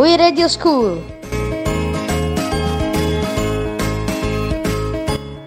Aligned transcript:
We 0.00 0.16
Radio 0.16 0.48
School. 0.48 1.04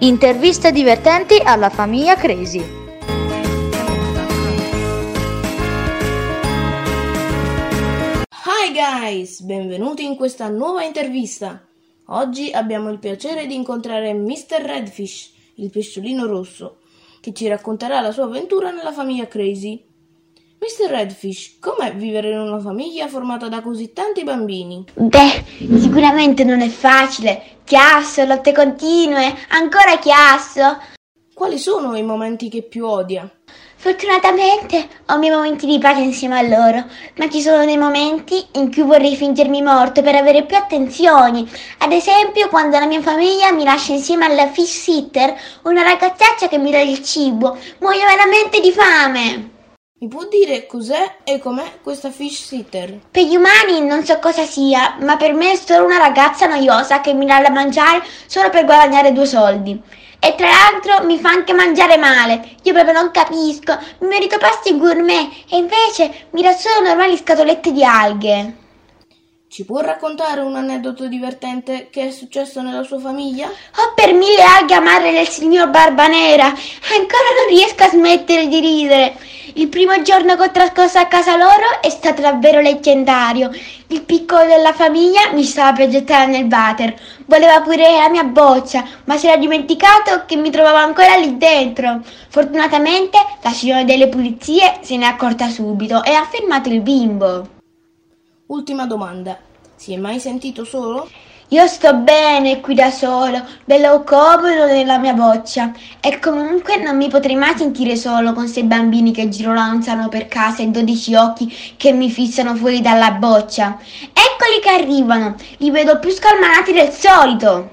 Interviste 0.00 0.72
divertenti 0.72 1.40
alla 1.42 1.70
famiglia 1.70 2.16
Crazy. 2.16 2.58
Hi 8.44 8.72
guys, 8.74 9.40
benvenuti 9.40 10.04
in 10.04 10.16
questa 10.16 10.48
nuova 10.48 10.84
intervista. 10.84 11.66
Oggi 12.08 12.50
abbiamo 12.50 12.90
il 12.90 12.98
piacere 12.98 13.46
di 13.46 13.54
incontrare 13.54 14.12
Mr. 14.12 14.60
Redfish, 14.60 15.32
il 15.54 15.70
pesciolino 15.70 16.26
rosso, 16.26 16.80
che 17.22 17.32
ci 17.32 17.48
racconterà 17.48 18.02
la 18.02 18.12
sua 18.12 18.24
avventura 18.24 18.70
nella 18.70 18.92
famiglia 18.92 19.26
Crazy. 19.26 19.91
Mr. 20.62 20.90
Redfish, 20.90 21.58
com'è 21.58 21.92
vivere 21.92 22.30
in 22.30 22.38
una 22.38 22.60
famiglia 22.60 23.08
formata 23.08 23.48
da 23.48 23.60
così 23.60 23.92
tanti 23.92 24.22
bambini? 24.22 24.84
Beh, 24.94 25.44
sicuramente 25.58 26.44
non 26.44 26.60
è 26.60 26.68
facile. 26.68 27.56
Chiasso, 27.64 28.24
lotte 28.24 28.52
continue, 28.52 29.34
ancora 29.48 29.98
chiasso. 29.98 30.78
Quali 31.34 31.58
sono 31.58 31.96
i 31.96 32.04
momenti 32.04 32.48
che 32.48 32.62
più 32.62 32.86
odia? 32.86 33.28
Fortunatamente 33.74 34.86
ho 35.06 35.16
i 35.16 35.18
miei 35.18 35.34
momenti 35.34 35.66
di 35.66 35.80
pace 35.80 36.02
insieme 36.02 36.38
a 36.38 36.42
loro, 36.42 36.84
ma 37.16 37.28
ci 37.28 37.40
sono 37.40 37.64
dei 37.64 37.76
momenti 37.76 38.46
in 38.52 38.72
cui 38.72 38.82
vorrei 38.82 39.16
fingermi 39.16 39.62
morto 39.62 40.00
per 40.00 40.14
avere 40.14 40.44
più 40.44 40.56
attenzioni. 40.56 41.44
Ad 41.78 41.90
esempio, 41.90 42.48
quando 42.48 42.78
la 42.78 42.86
mia 42.86 43.02
famiglia 43.02 43.50
mi 43.50 43.64
lascia 43.64 43.94
insieme 43.94 44.26
alla 44.26 44.46
fish 44.46 44.82
sitter, 44.82 45.34
una 45.62 45.82
ragazzaccia 45.82 46.46
che 46.46 46.58
mi 46.58 46.70
dà 46.70 46.78
il 46.78 47.02
cibo. 47.02 47.58
Muoio 47.80 48.06
veramente 48.06 48.60
di 48.60 48.70
fame. 48.70 49.51
Mi 50.02 50.08
può 50.08 50.24
dire 50.24 50.66
cos'è 50.66 51.18
e 51.22 51.38
com'è 51.38 51.78
questa 51.80 52.10
fish 52.10 52.46
sitter? 52.46 53.02
Per 53.08 53.22
gli 53.22 53.36
umani 53.36 53.86
non 53.86 54.04
so 54.04 54.18
cosa 54.18 54.44
sia, 54.44 54.96
ma 54.98 55.16
per 55.16 55.32
me 55.32 55.52
è 55.52 55.54
solo 55.54 55.84
una 55.84 55.98
ragazza 55.98 56.48
noiosa 56.48 57.00
che 57.00 57.14
mi 57.14 57.24
dà 57.24 57.40
da 57.40 57.50
mangiare 57.50 58.02
solo 58.26 58.50
per 58.50 58.64
guadagnare 58.64 59.12
due 59.12 59.26
soldi. 59.26 59.80
E 60.18 60.34
tra 60.34 60.48
l'altro 60.48 61.06
mi 61.06 61.20
fa 61.20 61.28
anche 61.28 61.52
mangiare 61.52 61.98
male. 61.98 62.56
Io 62.64 62.72
proprio 62.72 62.94
non 62.94 63.12
capisco. 63.12 63.78
Mi 64.00 64.08
merito 64.08 64.38
pasti 64.38 64.76
gourmet 64.76 65.44
e 65.48 65.56
invece 65.56 66.26
mi 66.30 66.42
dà 66.42 66.50
solo 66.50 66.84
normali 66.84 67.16
scatolette 67.16 67.70
di 67.70 67.84
alghe. 67.84 68.56
Ci 69.48 69.64
può 69.64 69.80
raccontare 69.82 70.40
un 70.40 70.56
aneddoto 70.56 71.06
divertente 71.06 71.90
che 71.90 72.08
è 72.08 72.10
successo 72.10 72.60
nella 72.60 72.82
sua 72.82 72.98
famiglia? 72.98 73.46
Ho 73.46 73.92
per 73.94 74.14
mille 74.14 74.42
alghe 74.42 74.74
amare 74.74 75.12
del 75.12 75.28
signor 75.28 75.70
Barbanera. 75.70 76.46
Ancora 76.46 77.28
non 77.36 77.48
riesco 77.50 77.84
a 77.84 77.88
smettere 77.88 78.48
di 78.48 78.58
ridere. 78.58 79.30
Il 79.54 79.68
primo 79.68 80.00
giorno 80.00 80.34
che 80.36 80.42
ho 80.44 80.50
trascorso 80.50 80.98
a 80.98 81.06
casa 81.06 81.36
loro 81.36 81.80
è 81.82 81.90
stato 81.90 82.22
davvero 82.22 82.60
leggendario. 82.60 83.50
Il 83.88 84.02
piccolo 84.02 84.46
della 84.46 84.72
famiglia 84.72 85.32
mi 85.32 85.44
stava 85.44 85.76
per 85.76 85.88
gettare 85.88 86.30
nel 86.30 86.46
water. 86.50 86.94
Voleva 87.26 87.60
pure 87.60 87.98
la 87.98 88.08
mia 88.08 88.24
boccia, 88.24 88.82
ma 89.04 89.18
si 89.18 89.26
era 89.26 89.36
dimenticato 89.36 90.24
che 90.24 90.36
mi 90.36 90.50
trovavo 90.50 90.78
ancora 90.78 91.16
lì 91.16 91.36
dentro. 91.36 92.00
Fortunatamente 92.28 93.18
la 93.42 93.50
signora 93.50 93.84
delle 93.84 94.08
pulizie 94.08 94.78
se 94.80 94.96
ne 94.96 95.04
è 95.04 95.08
accorta 95.08 95.50
subito 95.50 96.02
e 96.02 96.12
ha 96.12 96.24
fermato 96.24 96.70
il 96.70 96.80
bimbo. 96.80 97.48
Ultima 98.46 98.86
domanda. 98.86 99.38
Si 99.76 99.92
è 99.92 99.96
mai 99.96 100.18
sentito 100.18 100.64
solo? 100.64 101.08
Io 101.52 101.66
sto 101.66 101.92
bene 101.92 102.60
qui 102.60 102.74
da 102.74 102.90
solo, 102.90 103.44
bello 103.66 104.02
comodo 104.04 104.64
nella 104.64 104.96
mia 104.96 105.12
boccia 105.12 105.70
e 106.00 106.18
comunque 106.18 106.76
non 106.76 106.96
mi 106.96 107.08
potrei 107.10 107.36
mai 107.36 107.54
sentire 107.54 107.94
solo 107.94 108.32
con 108.32 108.48
sei 108.48 108.62
bambini 108.62 109.12
che 109.12 109.28
girolanzano 109.28 110.08
per 110.08 110.28
casa 110.28 110.62
e 110.62 110.68
dodici 110.68 111.14
occhi 111.14 111.54
che 111.76 111.92
mi 111.92 112.10
fissano 112.10 112.54
fuori 112.54 112.80
dalla 112.80 113.10
boccia. 113.10 113.78
Eccoli 114.14 114.60
che 114.62 114.70
arrivano, 114.70 115.34
li 115.58 115.70
vedo 115.70 115.98
più 115.98 116.10
scalmanati 116.10 116.72
del 116.72 116.90
solito. 116.90 117.70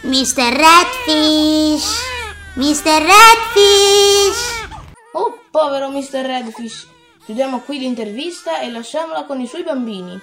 Mr. 0.00 0.52
Redfish! 0.52 2.00
Mr. 2.54 3.02
Redfish! 3.06 4.66
Oh, 5.12 5.38
povero 5.48 5.90
Mr. 5.90 6.26
Redfish. 6.26 6.88
Chiudiamo 7.24 7.60
qui 7.60 7.78
l'intervista 7.78 8.58
e 8.58 8.68
lasciamola 8.68 9.22
con 9.22 9.40
i 9.40 9.46
suoi 9.46 9.62
bambini. 9.62 10.20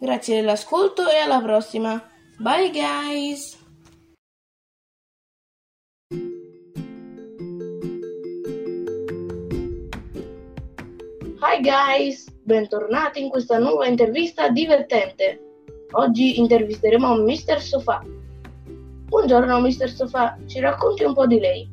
Grazie 0.00 0.36
dell'ascolto 0.36 1.08
e 1.08 1.16
alla 1.16 1.40
prossima. 1.40 2.00
Bye 2.38 2.70
guys! 2.70 3.58
Hi 11.40 11.60
guys, 11.60 12.30
bentornati 12.44 13.22
in 13.22 13.28
questa 13.28 13.58
nuova 13.58 13.88
intervista 13.88 14.48
divertente. 14.50 15.40
Oggi 15.90 16.38
intervisteremo 16.38 17.16
Mr. 17.16 17.60
Sofà. 17.60 18.00
Buongiorno 18.04 19.58
Mr. 19.58 19.90
Sofà, 19.90 20.38
ci 20.46 20.60
racconti 20.60 21.02
un 21.02 21.14
po' 21.14 21.26
di 21.26 21.40
lei. 21.40 21.68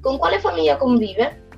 Con 0.00 0.16
quale 0.16 0.38
famiglia 0.38 0.76
convive? 0.76 1.48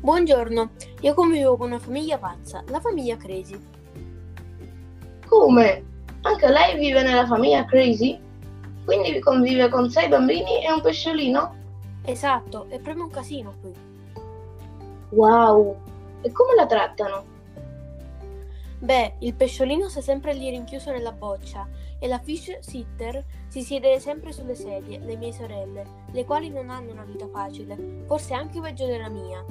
Buongiorno, 0.00 0.70
io 1.02 1.12
convivo 1.12 1.58
con 1.58 1.66
una 1.66 1.78
famiglia 1.78 2.16
pazza, 2.16 2.64
la 2.68 2.80
famiglia 2.80 3.18
Crazy. 3.18 3.78
Come? 5.30 5.84
Anche 6.22 6.48
lei 6.48 6.76
vive 6.76 7.04
nella 7.04 7.24
famiglia 7.24 7.64
Crazy? 7.64 8.18
Quindi 8.84 9.20
convive 9.20 9.68
con 9.68 9.88
sei 9.88 10.08
bambini 10.08 10.64
e 10.64 10.72
un 10.72 10.80
pesciolino? 10.80 11.54
Esatto, 12.04 12.66
è 12.68 12.80
proprio 12.80 13.04
un 13.04 13.10
casino 13.10 13.54
qui. 13.60 13.72
Wow! 15.10 15.76
E 16.22 16.32
come 16.32 16.56
la 16.56 16.66
trattano? 16.66 17.24
Beh, 18.80 19.14
il 19.20 19.34
pesciolino 19.34 19.88
sta 19.88 20.00
sempre 20.00 20.32
lì 20.32 20.50
rinchiuso 20.50 20.90
nella 20.90 21.12
boccia 21.12 21.68
e 22.00 22.08
la 22.08 22.18
fish 22.18 22.58
sitter 22.58 23.24
si 23.46 23.62
siede 23.62 24.00
sempre 24.00 24.32
sulle 24.32 24.56
sedie, 24.56 24.98
le 24.98 25.16
mie 25.16 25.32
sorelle, 25.32 25.86
le 26.10 26.24
quali 26.24 26.50
non 26.50 26.70
hanno 26.70 26.90
una 26.90 27.04
vita 27.04 27.28
facile, 27.28 28.02
forse 28.06 28.34
anche 28.34 28.60
peggio 28.60 28.86
della 28.86 29.08
mia. 29.08 29.44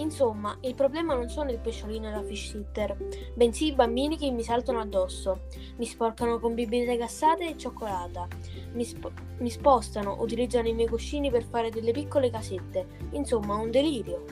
Insomma, 0.00 0.56
il 0.62 0.74
problema 0.74 1.14
non 1.14 1.28
sono 1.28 1.50
il 1.50 1.58
pesciolino 1.58 2.08
e 2.08 2.10
la 2.10 2.22
fish 2.22 2.52
sitter, 2.52 2.96
bensì 3.34 3.66
i 3.66 3.74
bambini 3.74 4.16
che 4.16 4.30
mi 4.30 4.42
saltano 4.42 4.80
addosso, 4.80 5.40
mi 5.76 5.84
sporcano 5.84 6.38
con 6.38 6.54
bibite 6.54 6.96
gassate 6.96 7.50
e 7.50 7.56
cioccolata, 7.58 8.26
mi, 8.72 8.84
sp- 8.84 9.12
mi 9.38 9.50
spostano, 9.50 10.16
utilizzano 10.20 10.68
i 10.68 10.72
miei 10.72 10.88
cuscini 10.88 11.30
per 11.30 11.44
fare 11.44 11.68
delle 11.68 11.92
piccole 11.92 12.30
casette, 12.30 12.86
insomma 13.10 13.56
un 13.56 13.70
delirio. 13.70 14.24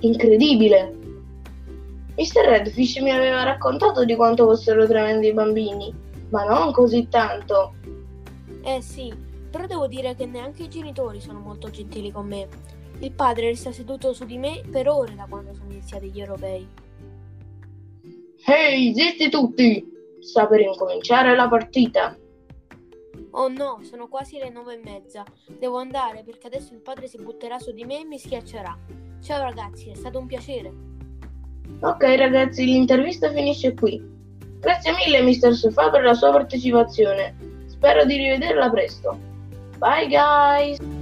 Incredibile! 0.00 0.96
Mr. 2.16 2.44
Redfish 2.44 2.98
mi 2.98 3.10
aveva 3.10 3.42
raccontato 3.42 4.04
di 4.04 4.14
quanto 4.14 4.44
fossero 4.44 4.86
tremendi 4.86 5.28
i 5.28 5.32
bambini, 5.32 5.92
ma 6.28 6.44
non 6.44 6.70
così 6.72 7.08
tanto. 7.08 7.74
Eh 8.62 8.80
sì, 8.80 9.12
però 9.50 9.66
devo 9.66 9.88
dire 9.88 10.14
che 10.14 10.26
neanche 10.26 10.64
i 10.64 10.68
genitori 10.68 11.20
sono 11.20 11.40
molto 11.40 11.68
gentili 11.68 12.12
con 12.12 12.28
me. 12.28 12.80
Il 13.00 13.12
padre 13.12 13.46
resta 13.46 13.72
seduto 13.72 14.12
su 14.12 14.24
di 14.24 14.38
me 14.38 14.62
per 14.70 14.88
ore 14.88 15.14
da 15.14 15.26
quando 15.28 15.52
sono 15.54 15.70
iniziati 15.70 16.10
gli 16.10 16.20
europei. 16.20 16.66
Ehi, 18.46 18.94
zitti 18.94 19.28
tutti! 19.28 19.90
Sta 20.20 20.46
per 20.46 20.60
incominciare 20.60 21.34
la 21.34 21.48
partita. 21.48 22.16
Oh 23.32 23.48
no, 23.48 23.80
sono 23.82 24.08
quasi 24.08 24.38
le 24.38 24.50
nove 24.50 24.74
e 24.74 24.80
mezza. 24.84 25.24
Devo 25.46 25.78
andare 25.78 26.22
perché 26.24 26.46
adesso 26.48 26.74
il 26.74 26.80
padre 26.80 27.06
si 27.06 27.18
butterà 27.18 27.58
su 27.58 27.72
di 27.72 27.84
me 27.84 28.00
e 28.00 28.04
mi 28.04 28.18
schiaccerà. 28.18 28.76
Ciao 29.22 29.42
ragazzi, 29.42 29.90
è 29.90 29.94
stato 29.94 30.18
un 30.18 30.26
piacere. 30.26 30.72
Ok 31.80 32.02
ragazzi, 32.16 32.64
l'intervista 32.64 33.30
finisce 33.32 33.74
qui. 33.74 34.00
Grazie 34.60 34.92
mille 34.92 35.22
Mr. 35.22 35.54
Sofà 35.54 35.90
per 35.90 36.02
la 36.02 36.14
sua 36.14 36.30
partecipazione. 36.30 37.34
Spero 37.66 38.04
di 38.04 38.16
rivederla 38.16 38.70
presto. 38.70 39.18
Bye 39.78 40.06
guys! 40.08 41.01